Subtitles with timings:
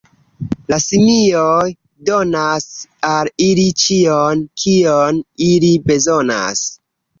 [0.71, 1.67] La simioj
[2.09, 2.65] donas
[3.11, 6.67] al ili ĉion, kion ili bezonas.